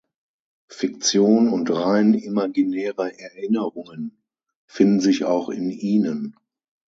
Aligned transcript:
Fiktion 0.67 1.47
und 1.53 1.69
rein 1.69 2.15
imaginäre 2.15 3.19
Erinnerungen 3.19 4.17
finden 4.65 4.99
sich 4.99 5.25
auch 5.25 5.49
in 5.49 5.69
ihnen. 5.69 6.35